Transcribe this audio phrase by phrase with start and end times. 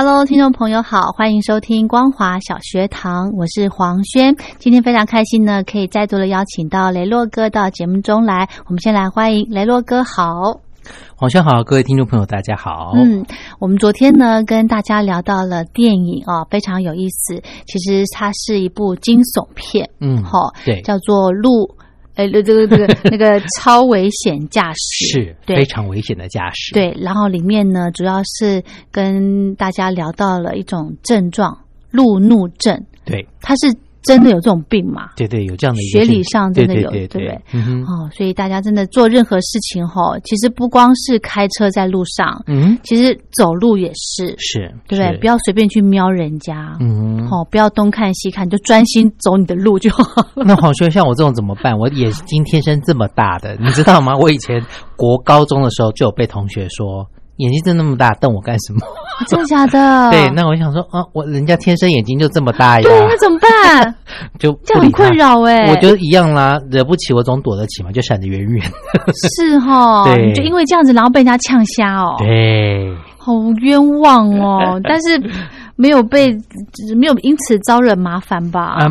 [0.00, 4.32] Hello，听众朋友好，欢迎收听光华小学堂，我是黄轩。
[4.60, 8.48] 今天非常开心呢，可以再度的邀请到雷洛哥到节目中来。
[8.66, 10.60] 我们先来欢迎雷洛哥，好，
[11.16, 12.92] 黄轩好，各位听众朋友大家好。
[12.94, 13.26] 嗯，
[13.58, 17.42] 我们昨天呢跟大家聊到了电影哦，非常有意思。
[17.66, 21.66] 其实它是一部惊悚片，嗯，好，对，叫做《路》。
[22.18, 26.74] 哎，这个这个 那个超危险驾驶是非常危险的驾驶。
[26.74, 31.56] 对，然后里面呢，主要是跟大家聊到了一种症状——
[31.92, 32.84] 路怒症。
[33.04, 33.72] 对，它是。
[34.02, 35.10] 真的有这种病吗？
[35.16, 37.32] 对对，有这样的学理上真的有，对不对？
[37.82, 45.18] 哦，所以大家真的做任何事情哈，其实不光是开车在路上，嗯，其实走路也是，是，对不对？
[45.18, 50.04] 不要随便去瞄人家，嗯，哦，不要东看西看，就专心走你的路就好。
[50.36, 51.76] 那黄轩，像我这种怎么办？
[51.78, 54.16] 我眼睛天生这么大的，你知道吗？
[54.16, 54.64] 我以前
[54.96, 57.06] 国高中的时候就有被同学说。
[57.38, 58.80] 眼睛真那么大，瞪我干什么？
[59.26, 60.10] 真的假的？
[60.12, 62.82] 对，那我想说啊，我人家天生眼睛就这么大呀。
[62.82, 63.94] 对，那怎么办？
[64.38, 65.70] 就这样很困扰哎。
[65.70, 68.64] 我觉得一样啦，惹不起我总躲得起嘛，就闪得远远。
[69.36, 72.14] 是哈，对，就因为这样子，然后被人家呛瞎哦。
[72.18, 73.32] 对，好
[73.62, 74.80] 冤枉哦！
[74.84, 75.20] 但是
[75.76, 76.32] 没有被，
[76.96, 78.76] 没有因此招惹麻烦吧？
[78.78, 78.86] 啊，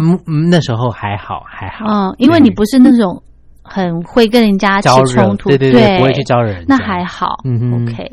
[0.52, 1.85] 那时候还好，还好。
[1.88, 3.22] 嗯，因为你不是那种。
[3.67, 6.63] 很会跟人家起冲突，对对对，不会去招人。
[6.67, 8.03] 那还好，嗯 OK，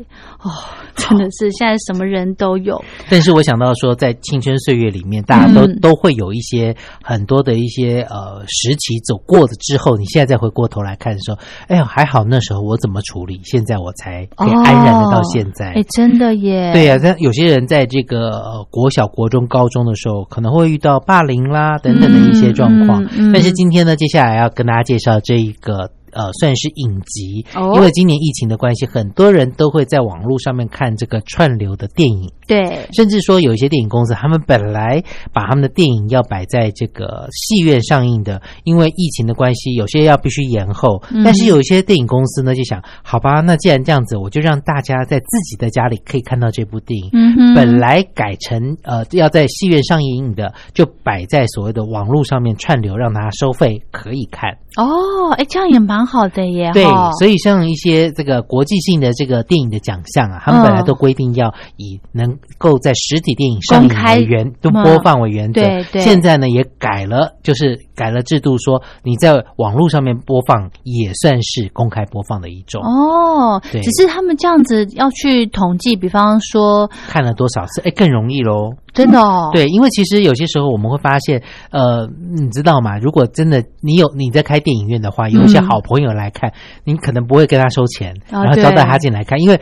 [0.43, 0.51] 哦，
[0.95, 2.83] 真的是现在什么人都有。
[3.09, 15.67] 但是我想到说，在青春岁月里面，大家都都会有一些很多的一些呃时期走过的之后，你现在再回过头来看的时候，哎呀，还好那时候我怎么处理，现在我才可以安然的到现在。
[15.73, 16.73] 哎，真的耶。
[16.75, 23.05] 对呀，但有些人在这个呃国小、国中、高中的时候，可能会遇到霸凌啦等等的一些状况。
[23.33, 25.44] 但是今天呢，接下来要跟大家介绍这。
[25.45, 25.89] 一个。
[26.15, 27.45] 呃，算是影集，
[27.75, 32.31] 因为今年疫情的关系，很多人都会在网络上面看这个串流的电影。
[32.47, 35.03] 对，甚至说有一些电影公司，他们本来
[35.33, 41.03] 把他们的电影要摆在这个戏院上映的，因为疫情的关系，有些要必须延后。
[41.25, 47.09] 但是有一些电影公司呢，就想，好吧，那既然这样子，我就让大家在自己的家里可以看到这部电影。
[47.11, 54.57] 嗯本来改成呃要在戏院上映的，就摆在所谓的网络上面串流，让它收费可以看。
[54.77, 56.05] 哦，哎，这样也蛮。
[56.05, 56.83] 好的耶，对，
[57.17, 65.61] 所以像一些这个国际性的这个电影的奖项啊，他们本来都规定要以能能够在实体电影上开为原都嗯播放为原则。
[65.61, 72.81] 对对现在呢也改了，就是改了制度，说你在网络上面播放也算是公开播放的一种。
[72.83, 78.73] 哦，对只是他们这样子要去统计，比方说，看了多少次，哎，更容易喽。
[78.95, 82.97] 真的哦，，对，因为其实有些时候我们会发现，呃，你知道吗？
[82.97, 85.67] 如果真的你有你在开电影院的话，有一些嗯。
[85.67, 86.51] 好朋友来看，
[86.85, 89.59] 你可能不会跟他收钱，啊然后招待他进来看，因为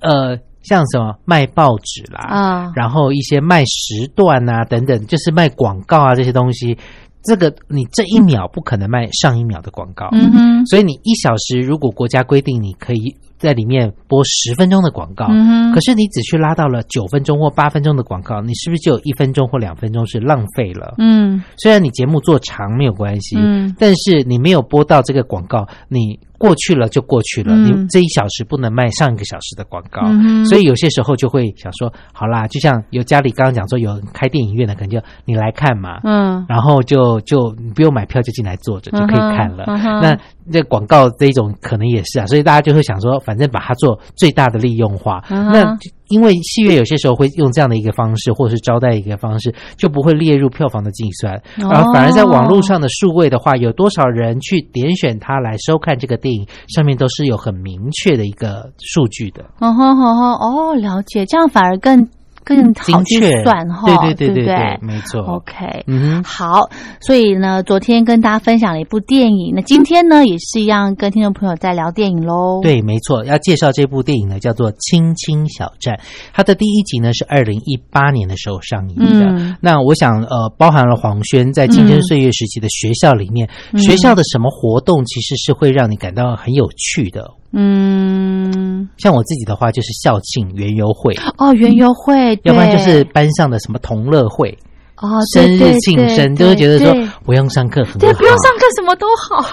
[0.00, 2.72] 呃，像什么卖报纸啦，啊。
[2.74, 6.78] 然后一些卖时段啊等等，就是卖广告啊这些东西，
[7.22, 20.94] 这个你这一秒不可能卖上一秒的广告，嗯哼，所以你一小时如果国家规定你可以在里面播十分钟的广告，嗯，可是你只去拉到了九分钟或八分钟的广告，你是不是就有一分钟或两分钟是浪费了？
[20.98, 21.42] 嗯。
[21.56, 23.74] 虽然你节目做长没有关系，嗯。
[23.78, 39.66] 但是你没有播到这个广告，你过去了就过去了，嗯你这一小时不能卖上一个小时的广告，嗯所以有些时候就会想说，好啦，就像有家里刚刚讲说有开电影院的，可能就你来看嘛，嗯然后就就你不用买票就进来坐着就可以看了。
[40.02, 40.18] 那
[40.50, 45.22] 这广告这一种可能也是啊，所以大家就会想说，反正把它做最大的利用化。
[45.28, 45.78] 那
[46.12, 59.42] 因为戏院有些时候会用这样的一个方式，或者是招待一个方式，就不会列入票房的计算，哦然后反而在网络上的数位的话，有多少人去点选它来收看这个电影，上面都是有很明确的一个数据的。
[59.58, 62.06] 哦，了解，这样反而更
[62.44, 65.20] 更好去精确算哈，对对对对对，没错。
[65.22, 66.68] OK，嗯，好，
[67.00, 75.94] 所以呢，昨天跟大家分享了一部电影，那今天呢也是一样跟听众朋友在聊电影喽。，对，没错，要介绍这部电影呢，叫做《青青小站》。
[76.32, 79.26] 它的第一集呢是二零一八年的时候上映的。
[79.26, 87.30] 嗯那我想，呃，包含了黄轩在青春岁月时期的学校里面，嗯学校的什么活动其实是会让你感到很有趣的。
[87.54, 94.56] 嗯，像我自己的话，就是校庆、园游会，哦，园游会，要不然就是班上的什么同乐会、
[94.96, 96.94] 哦，生对日庆生，就会觉得说
[97.24, 98.18] 不用上课很对，好。
[98.18, 99.46] 不用上课什么都好。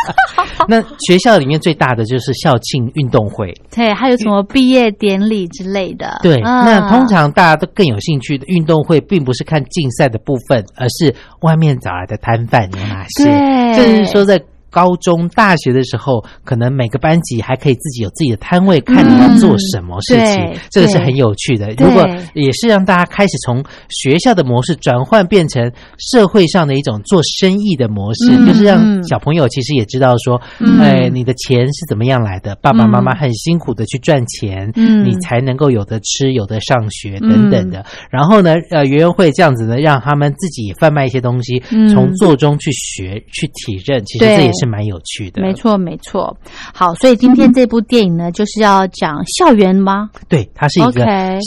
[0.66, 6.20] 那学校里面最大的就是校庆运动会，对，还有什么毕业典礼之类的。
[6.22, 13.76] 对，嗯那通常大家都更有兴趣的运动会，并不是看竞赛的部分，而是外面找来的摊贩有哪些。
[13.76, 14.42] 就是说在。
[14.74, 21.68] 高中、大学的时候，可能每个班级还可以自己有自己的摊位，看你要做什么事情，嗯这个是很有趣的。
[21.78, 22.04] 如果
[22.34, 32.56] 也是让大家开始从学校的模式转换变成社会上的一种做生意的模式，嗯就是让嗯小朋友其实也知道说，嗯哎，你的钱是怎么样来的？
[32.56, 37.84] 爸爸妈妈很辛苦的去赚钱，嗯你才能够有的吃、有的上学等等的。
[38.10, 45.42] 然后呢，呃，园游会这样子呢，让他们自己贩卖一些东西，嗯从做中去学、去体认，其实这也是蛮有趣的。
[45.42, 46.36] 没错，没错。
[46.72, 50.10] 好，所以今天这部电影呢，就是要讲校园吗？
[50.28, 51.04] 对，它是一个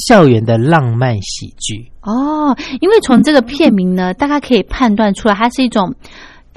[0.07, 1.91] 校园的浪漫喜剧。
[2.01, 5.93] 哦，因为从这个片名呢，大概可以判断出来，它是一种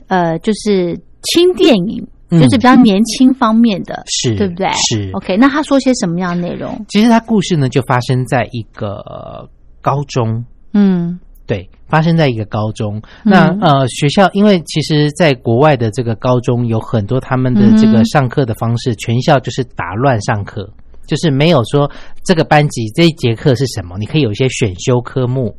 [0.06, 4.68] 呃，就是轻电影，嗯就是比较年轻方面的，是对不对？
[4.74, 6.84] 是 OK，那他说些什么样的内容？
[6.88, 9.48] 其实他故事呢，就发生在一个呃
[9.80, 10.44] 高中。
[10.72, 13.02] 嗯对，发生在一个高中。
[13.25, 20.70] 那呃，学校因为其实在国外的这个高中有很多他们的这个上课的方式，全校就是打乱上课，
[21.06, 21.90] 就是没有说
[22.25, 25.54] 这个班级这一节课是什么，你可以有一些选修科目。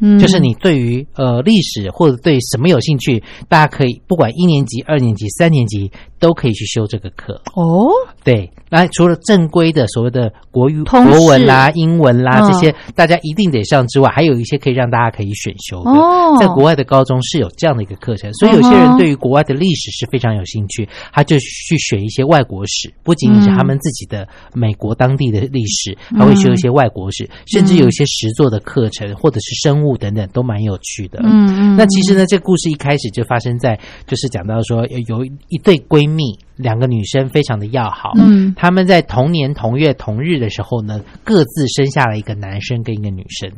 [0.00, 5.90] 嗯，就是你对于呃历史或者对什么有兴趣，大家可以不管一年级、二年级、三年级
[6.20, 7.34] 都可以去修这个课。
[7.54, 7.88] 哦，
[8.22, 12.48] 对，那除了正规的所谓的国语、国文啦、英文啦、嗯。
[12.48, 15.90] 这些，大家一定得上之外，还有一些可以让大家可以选修的。
[15.90, 16.36] 哦。
[16.38, 31.20] 在国外的高中是有这样的一个课程，所以有些人对于国外的历史是非常有兴趣，他就去学一些外国史，不仅仅是他们自己的美国当地的历史，还会学一些外国史，甚至有一些实作的课程或者是生物等等，都蛮有趣的。
[31.22, 38.52] 嗯嗯，那其实呢，这故事一开始就发生在，就是讲到说有有一对闺蜜，两个女生非常的要好，嗯。
[38.56, 43.50] 她们在同年同月同日的时候呢，各自生下了一个男生跟一个女生。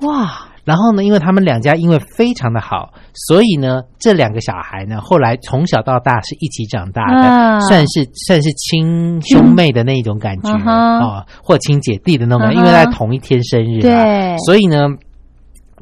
[0.00, 7.60] 哇，然后呢，因为他们两家因为非常的好，所以呢，这两个小孩呢，后来从小到大是一起长大的，啊。
[7.60, 10.60] 算是算是亲兄妹的那种感觉嗯。
[10.64, 14.36] 哼哦，或亲姐弟的那种感觉，嗯因为在同一天生日啊，对。
[14.46, 14.88] 所以呢。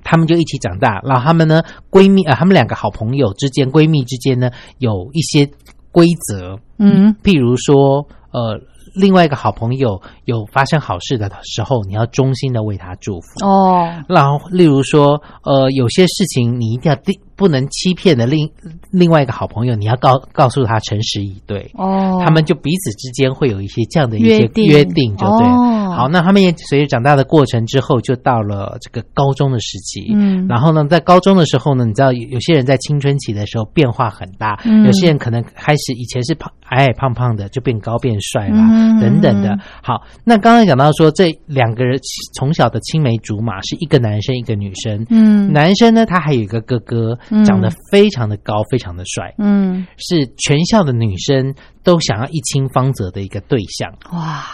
[0.07, 5.49] 他们就一起长大，然后他们呢，闺蜜呃，他们两个好朋友之间，闺蜜之间呢，有一些
[5.95, 7.15] 规则，嗯。
[7.23, 8.59] 譬如说，呃，
[8.97, 13.47] 另外一个好朋友有发生好事的时候，你要衷心的为他祝福。
[13.47, 18.49] 哦，然后，例如说，呃，有些事情你一定要第不能欺骗的另
[18.91, 21.71] 另外一个好朋友，你要告告诉他诚实以对。
[21.75, 25.47] 哦，他们就彼此之间会有一些这样的一些约定约定，就对。
[25.47, 30.11] 哦好，那他们也随着长大的过程之后，就到了这个高中的时期。
[30.13, 39.57] 嗯然后呢，在高中的时候呢，你知道有有些人在青春期的时候变化很大，嗯有些人可能开始以前是胖矮矮胖胖的，就变高变帅啦，嗯等等的。
[39.85, 41.97] 好，那刚刚讲到说这两个人
[42.37, 45.07] 从小的青梅竹马是一个男生一个女生。
[45.11, 49.35] 嗯男生呢，他还有一个哥哥嗯，长得非常的高，非常的帅。
[49.39, 53.93] 嗯，是全校的女生都想要一亲芳泽的一个对象。
[54.13, 54.45] 哇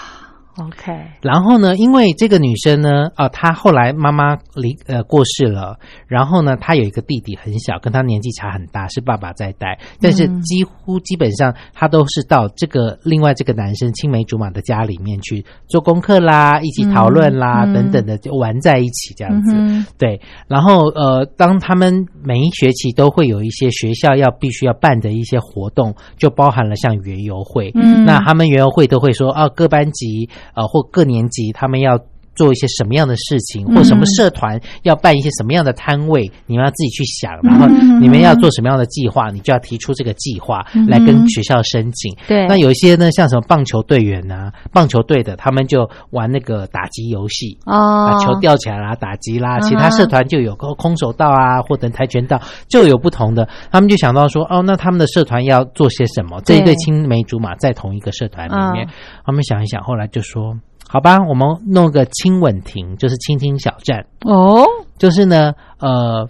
[0.59, 0.93] ，OK，
[1.23, 10.41] 然后呢，因为这个女生呢，啊、她后来妈妈离呃过世了，然后呢，她有一个弟弟很小，跟她年纪差很大，是爸爸在带，但是嗯。
[10.51, 19.55] 几乎基本上她都是到这个另外这个男生青梅竹马的家里面去做功课啦，一起讨论啦、等等的，就玩在一起这样子。
[19.55, 27.71] 嗯对，然后呃，当他们每一学期都会有一些学校要必须要办的一些活动，就包含了像园游会。
[27.75, 28.05] 嗯。
[28.05, 32.01] 那他们园游会都会说，啊，各班级呃或各年级他们要。
[32.41, 37.67] 做一些什么样的事情，或什么社团要办一些什么样的摊位，你们要自己去想，然后
[38.01, 42.17] 你们要做什么样的计划，你就要提出这个计划来跟学校申请。
[42.27, 49.61] 对，那有一些呢，像什么棒球队员啊，棒球队的，他们就玩那个打击游戏，哦把，球吊起来啦，打击啦。
[49.61, 53.47] 其他社团就有空空手道啊，或者跆拳道，就有不同的。
[53.71, 56.41] 他们就想到说，哦，那他们的社团要做些什么？
[56.47, 58.91] 这一对对青梅竹马在同一个社团里面嗯，
[59.27, 60.55] 他们想一想，后来就说，
[60.93, 64.65] 好吧，我们弄个亲吻亭，就是亲亲小站，哦，
[64.99, 66.29] 就是呢，呃，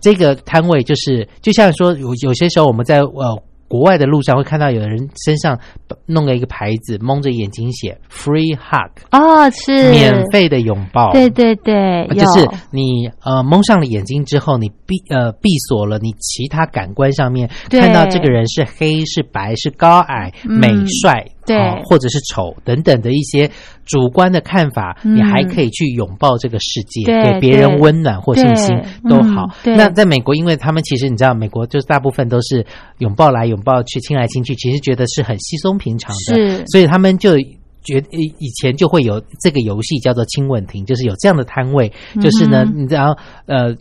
[0.00, 3.42] 这个摊位就是就像说有有些时候我们在呃。
[3.72, 5.58] 国外的路上会看到有人身上
[6.04, 9.90] 弄了一个牌子，蒙着眼睛写 “free hug”，哦，是。
[9.90, 11.10] 免，费的拥抱。
[11.12, 12.14] 对对对，有。
[12.16, 20.52] 就是你呃蒙上了眼睛之后，你闭呃闭锁了你其他感官上面看到这个人是黑是白是高矮、嗯。
[20.60, 20.68] 美
[21.00, 21.56] 帅对。
[21.56, 23.50] 哦或者是丑等等的一些
[23.84, 25.16] 主观的看法，嗯。
[25.16, 28.76] 你还可以去拥抱这个世界，给别人温暖或信心
[29.08, 29.46] 都好。
[29.64, 32.64] 那在美国，因为他们其实你知道，美国就是大部分都是
[32.98, 36.66] 拥抱来拥抱去、亲来亲去，其实觉得是很稀松平常的，是。
[36.66, 37.36] 所以他们就。
[37.84, 43.74] 觉以以前就会有这个游戏叫做亲吻亭，就是有这样的摊位，就是呢，嗯你知道呃。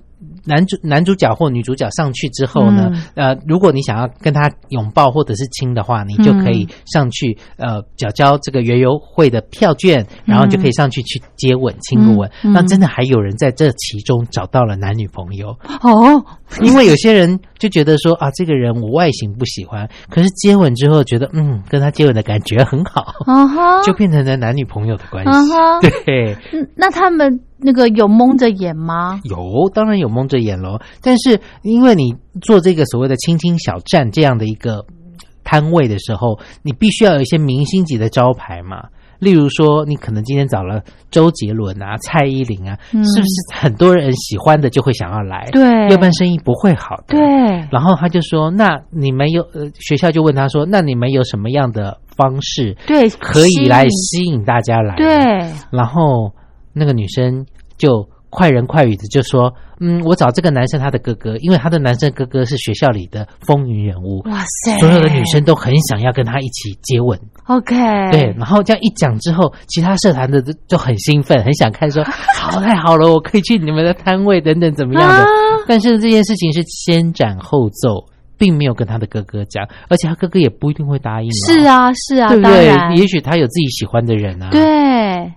[0.46, 3.02] 男主男主角或女主角上去之后呢，嗯。
[3.16, 12.30] 呃，如果你想要跟他拥抱或者是亲的话，你就可以上去、呃缴交这个园游会的票券，然后就可以上去去接吻、亲个吻。
[12.44, 15.50] 嗯那真的还有人在这其中找到了男女朋友，
[15.82, 16.24] 哦，
[16.62, 25.32] 因为有些人就觉得说啊，这个人我外形不喜欢，可是接吻之后觉得嗯，跟他接吻的感觉很好，啊，就变成了男女朋友的关系。
[26.06, 29.20] 对，嗯那他们那个有蒙着眼吗？
[29.24, 30.80] 有，当然有蒙着眼喽。
[31.02, 34.86] 但是因为你做这个所谓的青青小站这样的一个
[35.44, 38.84] 摊位的时候，你必须要有一些明星级的招牌嘛。
[39.20, 45.48] 例如说，你可能今天找了周杰伦啊、蔡依林啊，嗯是不是很多人喜欢的就会想要来？
[45.52, 47.16] 对要不然生意不会好的。
[47.16, 47.22] 对，
[47.72, 55.08] 然后他就说：“那你们有呃，学校就问他说，那你们有什么样的方式对，可以来吸吸引大家来？”，对，
[55.70, 56.34] 然后
[56.74, 57.46] 那个女生
[57.78, 67.20] 就快人快语的就说：“嗯，我找这个男生他的哥哥，因为他的男生哥哥是学校里的风云人物，哇塞，所有的女生都很想要跟他一起接吻。
[67.48, 67.76] OK，
[68.12, 72.04] 对，然后这样一讲之后，其他社团的就就很兴奋，很想看说，
[72.40, 75.16] 好太好了，我可以去你们的摊位等等怎么样的。
[75.16, 75.26] 啊
[75.68, 78.06] 但是这件事情是先斩后奏。
[78.38, 82.74] 并没有跟他的哥哥讲，而且他哥哥也不一定会答应、是，啊，是啊，对不对？
[82.98, 84.50] 也许他有自己喜欢的人啊。
[84.50, 85.32] 对，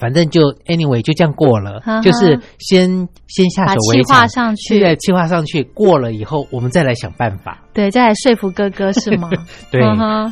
[0.00, 7.58] 反正就 anyway 就这样过了，呵呵就是先先下手为强气划，上去，对，计划上去过了以后，我们再来想办法。
[7.72, 9.28] 对，再来说服哥哥是吗？
[9.70, 9.80] 对，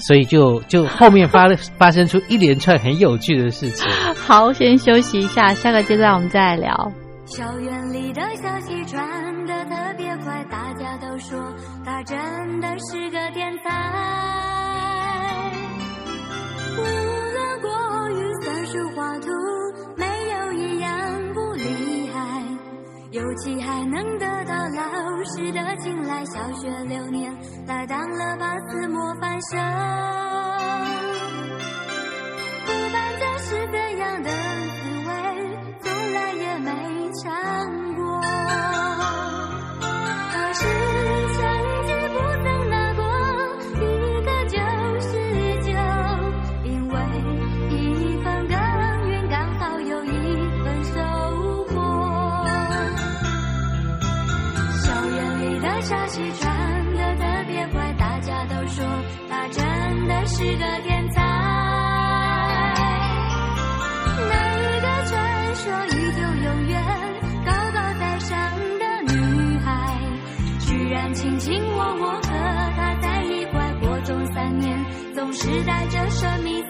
[0.00, 1.46] 所以就就后面发
[1.76, 3.86] 发生出一连串很有趣的事情。
[4.16, 6.92] 好，先休息一下，下个阶段我们再来聊。
[7.26, 11.38] 校园里的消息传得特别快，大家都说
[11.84, 12.16] 他真
[12.60, 13.68] 的是个天才。
[16.74, 17.68] 无论国
[18.10, 19.28] 语、算术、画图，
[23.10, 27.34] 尤其还能得到老师的青睐，小学六年
[27.66, 30.27] 他当了八次模范生。
[60.38, 61.20] 是个天才。
[64.30, 65.12] 那一个传
[65.56, 66.72] 说依旧永远
[67.44, 68.38] 高高在上
[68.78, 69.68] 的女孩，
[70.60, 72.28] 居然卿卿我我和
[72.76, 74.78] 她在一块，过中三年
[75.12, 76.62] 总是带着神秘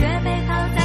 [0.00, 0.79] 却被抛在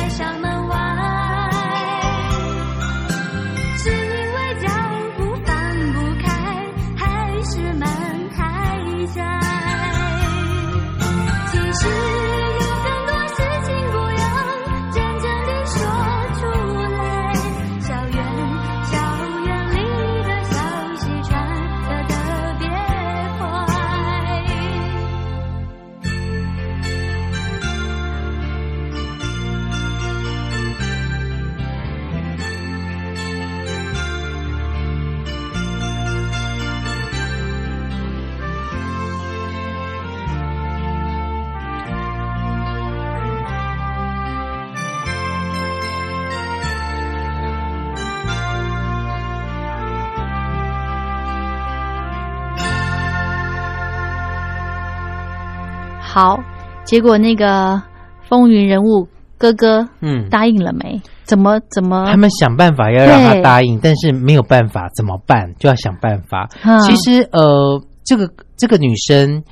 [56.15, 56.39] 好，
[56.85, 57.81] 结果那个
[58.21, 59.05] 风云人物
[59.37, 61.01] 哥哥嗯，答应了没？
[61.25, 62.05] 怎么怎么？
[62.09, 65.53] 他们想办法要让他答应，但是没有办法，怎么办？
[65.59, 66.47] 就要想办法。
[66.61, 69.43] 啊其实，呃，这个这个女生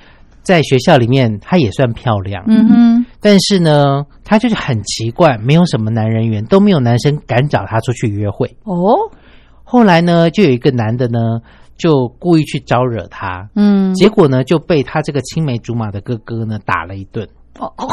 [0.42, 8.48] 在学校里面，她也算漂亮，嗯哼，但是呢，她就是很奇怪，没有什么男人缘，都没有男生敢找她出去约会。
[8.64, 8.96] 哦，
[9.66, 11.20] 后来呢，就有一个男的呢，
[11.84, 17.28] 就故意去招惹他，嗯，结果呢，就被他这个青梅竹马的哥哥呢打了一顿。
[17.60, 17.86] 哦哦，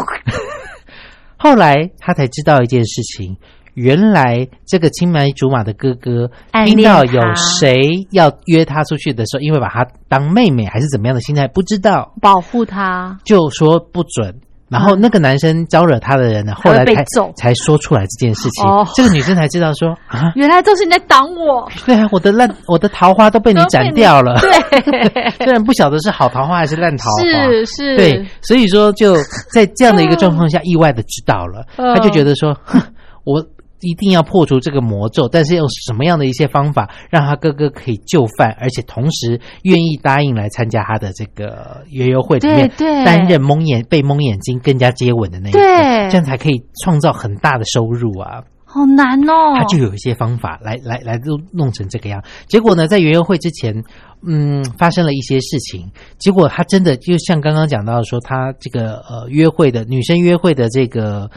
[1.36, 3.36] 后来他才知道一件事情，
[3.74, 6.30] 原来这个青梅竹马的哥哥
[6.64, 14.40] 听到有谁要约他出去的时候，因为把他当妹妹还是怎么样的心态不知道，保护他，就说不准。
[14.70, 17.04] 然后那个男生招惹他的人呢，后来才
[17.36, 18.64] 才说出来这件事情。
[18.68, 18.86] 哦。
[18.94, 21.68] 这个女生才知道说啊，原来都是你在挡我。
[21.84, 24.38] 对啊，我的烂我的桃花都被你斩掉了。
[24.40, 29.16] 对， 虽然不晓得是好桃花还是烂桃花，是是，对，所以说就
[29.52, 31.92] 在这样的一个状况下，意外的知道了，嗯。
[31.94, 32.80] 他就觉得说，哼，
[33.24, 33.44] 我
[33.80, 48.42] 一定要破除这个魔咒，但是用什么样的一些方法，让他哥哥可以就范，而且同时愿意答应来参加他的这个约约会里面，对对担任蒙眼被蒙眼睛跟人家接吻的那一个，对这样才可以创造很大的收入啊。
[48.72, 49.56] 好难哦。
[49.56, 52.22] 他就有一些方法来来来弄弄成这个样。
[52.46, 53.82] 结果呢，在约约会之前，
[54.26, 55.90] 嗯，发生了一些事情。
[56.18, 61.30] 结果他真的就像刚刚讲到说，他这个呃约会的女生约会的这个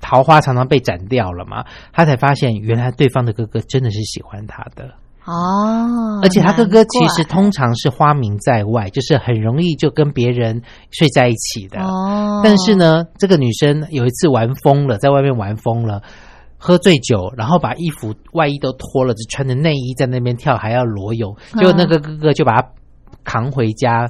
[0.00, 4.84] 桃花常常被斩掉了嘛，他才发现原来对方的哥哥真的是喜欢他的。
[5.26, 11.78] 哦，而且他哥哥其实通常是花名在外，就是很容易就跟别人睡在一起的。
[11.82, 16.02] 哦，但是呢，这个女生有一次玩疯了，在外面玩疯了，
[16.60, 21.34] 喝醉酒，然后把衣服外衣都脱了，只穿着内衣在那边跳，还要裸泳。
[21.54, 22.68] 结果那个哥哥就把他
[23.24, 24.06] 扛回家，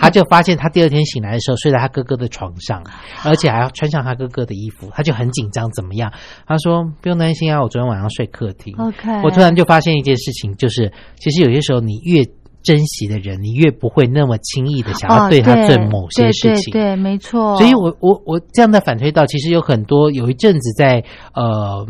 [0.00, 2.82] 他就发现他第二天醒来的时候睡在他哥哥的床上，
[3.24, 6.12] 而且还要穿上他哥哥的衣服，他就很紧张，怎么样？
[6.46, 8.74] 他说不用担心啊，我昨天晚上睡客厅。
[8.76, 12.24] OK，我突然就发现一件事情，就是其实有些时候你越
[12.64, 16.72] 珍惜的人，你越不会那么轻易的想要哦对他做某些事情。
[16.72, 17.56] 对对对，没错。
[17.58, 21.86] 所以我我我这样的反推到，其实有很多有一阵子在呃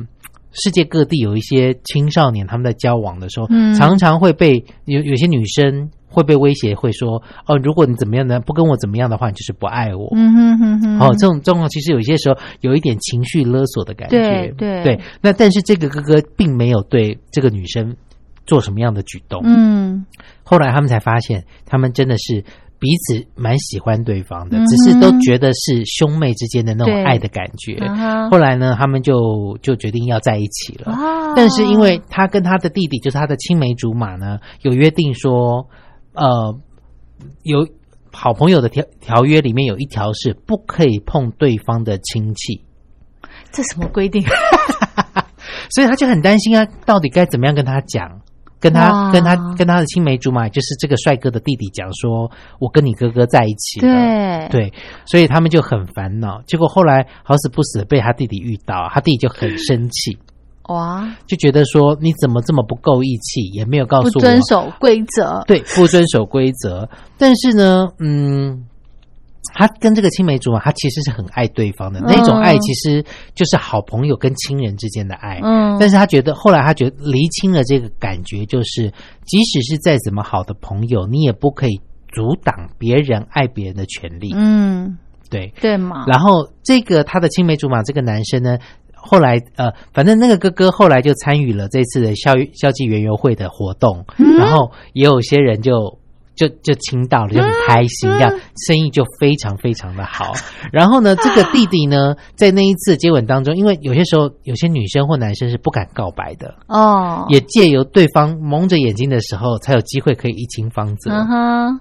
[0.52, 10.08] 世界各地有一些青少年他们在交往的时候，嗯常常会被有有些女生会被威胁，会说哦，如果你怎么样呢，不跟我怎么样的话，你就是不爱我。
[10.12, 14.52] 嗯哼哼哼，哦，这种状况其实有些时候有一点情绪勒索的感觉。
[14.56, 17.96] 对对那但是这个哥哥并没有对这个女生
[18.46, 19.42] 做什么样的举动。
[19.44, 20.04] 嗯
[20.42, 22.44] 后来他们才发现，他们真的是
[22.78, 27.78] 彼此蛮喜欢对方的，嗯只是都觉得是兄妹之间的那种爱的感觉。
[28.30, 30.92] 后来呢，他们就就决定要在一起了。
[30.92, 35.68] 哦但是因为他跟他的弟弟，就是他的青梅竹马呢，有约定说，
[36.12, 36.56] 呃，
[37.42, 37.66] 有
[38.12, 42.62] 好朋友的条条约里面有一条是不可以碰对方的亲戚，
[43.50, 44.22] 这什么规定？
[45.74, 48.20] 所以他就很担心啊，到底该怎么样跟他讲。
[48.64, 54.48] 跟他跟他跟他的青梅竹马，就是这个帅哥的弟弟讲说，我跟你哥哥在一起了。
[54.48, 54.72] 对对，
[55.04, 56.40] 所以他们就很烦恼。
[56.46, 60.16] 结果后来好死不死被他弟弟遇到，他弟弟就很生气，
[60.68, 65.44] 哇，就觉得说你怎么这么不够义气，也没有告诉我遵守规则。
[65.46, 66.88] 对，不遵守规则。
[67.18, 68.64] 但是呢，嗯，
[69.54, 73.02] 他跟这个青梅竹马，他其实是很爱对方的，那种爱其实
[73.34, 75.40] 就是好朋友跟亲人之间的爱。
[75.42, 78.92] 嗯，但是他觉得，后来他觉得厘清了这个感觉，就是
[79.24, 84.32] 即使是再怎么好的朋友，你也不可以阻挡别人爱别人的权利。
[84.34, 84.98] 嗯，
[85.30, 86.04] 对，对嘛？
[86.08, 88.58] 然后这个他的青梅竹马这个男生呢，
[88.94, 96.00] 后来呃，反正那个哥哥后来就参与了这次的校校际园游会的活动，嗯然后也有些人就。
[96.34, 98.32] 就就亲到了，就很开心，嗯这样
[98.66, 100.32] 生意就非常非常的好。
[100.72, 111.10] 然后呢，这个弟弟呢， 在那一次接吻当中，因为有些时候有些女生或男生是不敢告白的，哦，也借由对方蒙着眼睛的时候，才有机会可以一亲芳泽。
[111.10, 111.80] 嗯哼，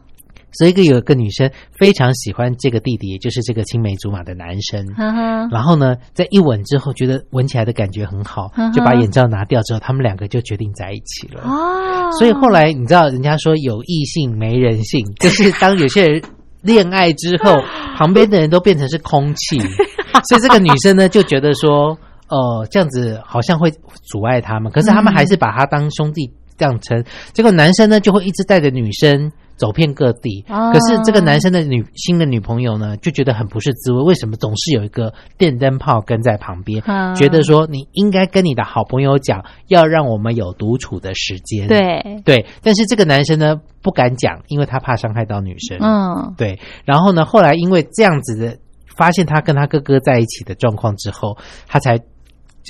[0.54, 4.86] 所以一个有一个女生非常喜欢这个弟弟，也就是这个青梅竹马的男生。
[5.52, 11.42] 然后呢，在一吻之后，觉得闻起来的感觉很好就把眼罩拿掉之后，他们两个就决定在一起了。
[11.44, 16.22] 哦，所以后来你知道，人家说有异性没人性，就是当有些人
[16.62, 17.56] 恋爱之后，
[17.98, 19.60] 旁边的人都变成是空气，
[20.30, 21.98] 所以这个女生呢就觉得说，
[22.30, 23.72] 呃，这样子好像会
[24.04, 27.04] 阻碍他们，可是他们还是把他当兄弟这样称。
[27.34, 29.32] 结果男生呢就会一直带着女生。
[29.56, 34.02] 走遍各地，哦可是这个男生的女新的女朋友呢，就觉得很不是滋味。
[34.04, 36.82] 为什么总是有一个电灯泡跟在旁边？
[36.86, 41.68] 嗯觉得说你应该跟你的好朋友讲，要让我们有独处的时间。
[41.68, 45.78] 对，对，但是这个男生呢不敢讲，因为他怕伤害到女生。
[45.80, 48.58] 嗯，对，然后呢，后来因为这样子的
[48.96, 51.38] 发现他跟他哥哥在一起的状况之后，
[51.68, 52.00] 他才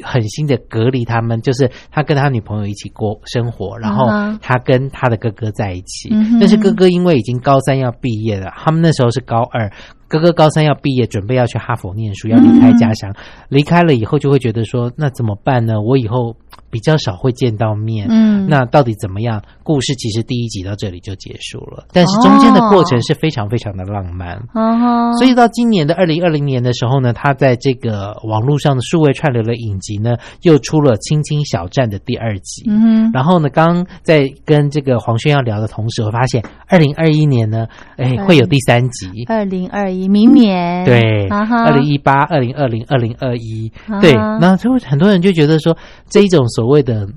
[0.03, 4.07] 狠心的隔离他们，就是他跟他女朋友一起过生活，然后
[4.41, 6.09] 他跟他的哥哥在一起。
[6.11, 9.71] 嗯但是哥哥因为已经高三要毕业了，他们那时候是高二，
[10.13, 13.11] 哥哥高三要毕业，准备要去哈佛念书，要离开家乡。
[13.49, 15.81] 离开了以后，就会觉得说，那怎么办呢？
[15.81, 16.35] 我以后
[16.69, 19.41] 比较少会见到面，嗯那到底怎么样？
[19.63, 24.35] 故事其实第一集到这里就结束了，但是中间的过程是非常非常的浪漫。
[24.53, 32.65] 哦，所以到今年的二零二零年的时候呢，他在这个网络上的数位串流的影集呢，又出了《青青小站》的第二集。
[32.67, 37.65] 嗯，然后呢，刚刚在跟这个黄轩要聊的同时，我发现二零二一年呢，
[37.97, 39.09] 哎，会有第三集。
[39.27, 43.71] 二零二一明年，对，二零一八、二零二零、二零二一。
[44.01, 45.75] 对，那就很多人就觉得说，
[46.09, 47.07] 这一种所谓的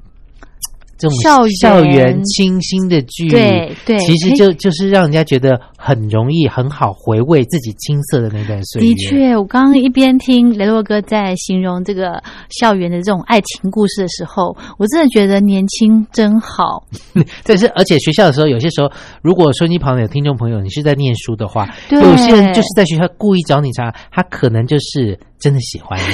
[0.99, 8.89] 这种校园校园清新的剧，对对其实就就是让人家觉得很容易、很好回味自己青涩的那段岁月。
[8.89, 16.83] 的，确，我刚刚一边听雷洛哥在形容这个校园的这种爱情故事的时候，我真的觉得年轻真好。
[17.45, 18.91] 但是而且学校的时候，有些时候，
[19.23, 26.05] 如果收音机旁有听众朋友，你是在念书的话，对有些人就是在学校故意找你茬，他可能就是真的喜欢你。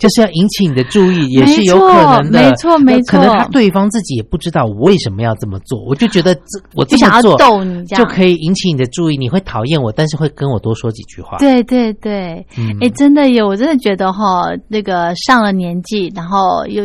[0.00, 2.42] 就是要引起你的注意，也是有可能的。
[2.42, 6.40] 没错没错那可能他对方自己也不知道我为什么要这么做，我就觉得这
[6.74, 8.02] 我这就想要么做逗你这样。
[8.02, 11.36] 就可以引起你的注意，你会讨厌我，但是会跟我多说几句话。
[11.38, 12.74] 对对对，嗯。
[12.80, 16.84] 哎、真的有，我真的觉得哈，那个上了年纪，然后又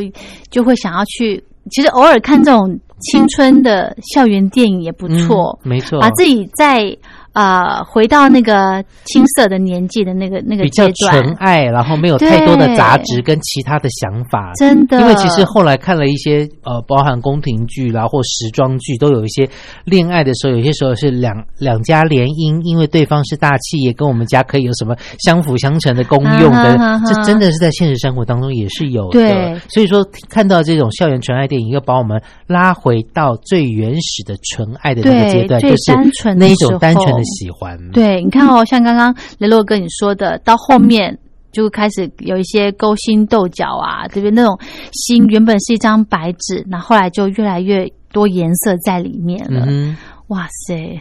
[0.52, 6.96] 就会想要去其实偶尔看这种青春的校园电影也不错，嗯没错，把自己在
[7.36, 11.22] 呃回到那个青涩的年纪的那个那个比较阶段。
[11.22, 14.52] 纯，爱，然后没有太多的杂质跟其他的想法。
[14.56, 19.48] 真的，因为其实后来看了一些呃，包含宫廷剧啦或时装剧，都有一些
[19.84, 27.06] 恋爱的时候，有些时候是两两家联姻，因为对方是大企业，跟我们家可以有什么相辅相成的功用的，啊哈哈哈。
[27.14, 29.20] 这真的是在现实生活当中也是有的。
[29.20, 29.60] 对。
[29.70, 37.78] 所以说看到这种校园纯爱电影，又把我们拉回到最原始的纯爱的那个阶段，就是那一种单纯的喜欢。
[37.92, 41.18] 对，你看哦，像刚刚雷洛跟你说的，到后面
[41.52, 44.32] 就开始有一些勾心斗角啊，对不对？
[44.32, 44.58] 那种
[44.94, 49.66] 心原本是一张白纸，那后来就越来越多颜色在里面了。
[49.68, 49.96] 嗯
[50.28, 51.00] 哇塞！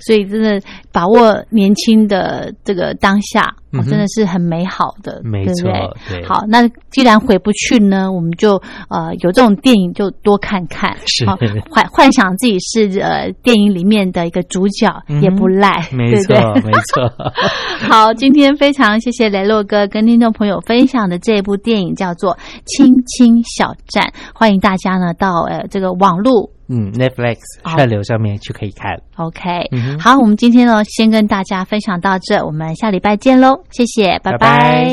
[0.00, 0.60] 所以真的
[0.92, 3.54] 把握年轻的这个当下，
[3.88, 6.20] 真的是很美好的，没错对不对？
[6.20, 11.36] 对好，那既然回不去呢，我们就呃有这种电影就多看看，是好
[11.70, 16.62] 幻幻想自己是呃电影里面的一个主角，嗯也不赖，没错对？
[16.62, 17.12] 没错。
[17.88, 22.34] 好，今天非常谢谢雷洛哥跟听众朋友分享的这部电影叫做
[22.66, 27.76] 《青青小站》，欢迎大家呢到呃这个网络嗯，Netflix 好。
[27.76, 28.98] 串流上面就可以看。
[29.16, 34.32] OK，、嗯好，我们今天呢先跟大家分享到这，我们下礼拜见喽，谢谢，拜。
[34.32, 34.90] 拜拜。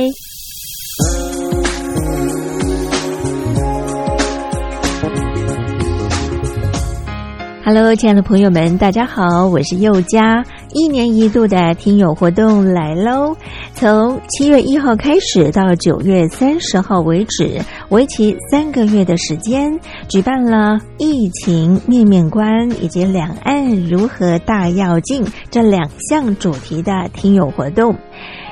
[7.64, 10.44] Hello，亲爱的朋友们，大家好，我是佑佳。
[10.74, 13.36] 一年一度的听友活动来喽！
[13.74, 27.96] 从七月一号开始到九月三十号为止，为期三个月的时间，举办了疫情面面观以及两岸如何大要进这两项主题的听友活动。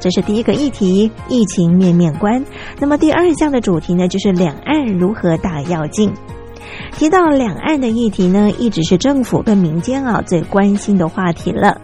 [0.00, 2.44] 这是第一个议题，疫情面面观。
[2.78, 6.12] 那么第二项的主题呢，就是两岸如何大要进。
[6.92, 11.80] 提到两岸的议题呢，一直是政府跟民间啊最关心的话题了。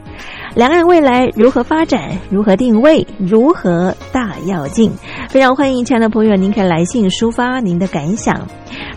[0.54, 4.90] 两岸未来如何发展，如何定位，如何大跃进？
[5.28, 8.46] 非常欢迎亲爱的朋友，您可以来信抒发您的感想。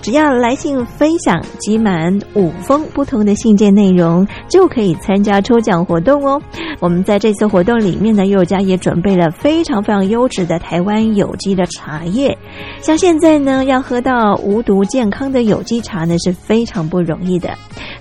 [0.01, 6.41] 只要来信分享集满五封不同的信件内容，就可以参加抽奖活动哦。
[6.79, 12.35] 我们在这次活动里面呢，佑家也准备了非常非常优质的台湾有机的茶叶。
[12.81, 17.51] 像现在呢，要喝到无毒健康的有机茶呢，是非常不容易的。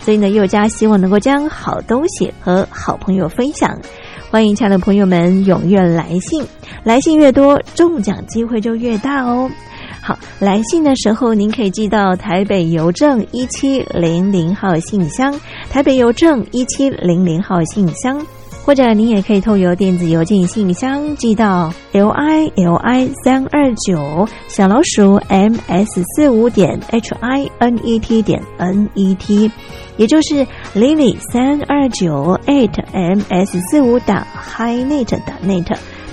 [0.00, 3.76] 所以呢，佑家希望能够将好东西和好朋友分分享。
[4.30, 6.46] 欢迎亲爱的朋友们踊跃来信，
[6.84, 9.50] 来信越多，中奖机会就越大哦。
[10.00, 15.34] 好，来信的时候您可以寄到台北邮政一七零零号信箱，
[15.68, 18.24] 台北邮政一七零零号信箱，
[18.64, 28.88] 或者您也可以透邮电子邮件信箱寄到 l i l i 三二九小老鼠 m s 四五点 h i n e t 点 n
[28.94, 29.50] e t，
[29.96, 35.76] 也就是 lily 三二九 eight m s 四五打 h i n e t 打 net。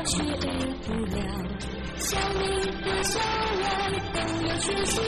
[0.00, 0.22] 到了，学
[0.86, 1.20] 不了。
[1.98, 2.42] 校里
[2.82, 3.20] 和校
[3.60, 3.64] 外
[4.14, 5.00] 都要学习，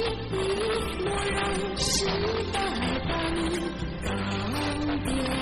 [1.03, 1.41] 莫让
[1.79, 2.05] 时
[2.53, 2.61] 代
[3.09, 3.41] 把你
[4.05, 4.11] 告
[5.05, 5.42] 别。